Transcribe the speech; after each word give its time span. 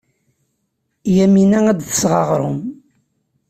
Yamina 1.15 1.59
ad 1.71 1.77
d-tseɣ 1.79 2.11
aɣrum. 2.21 2.61